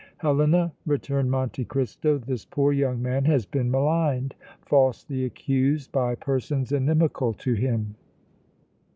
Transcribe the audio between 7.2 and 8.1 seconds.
to him."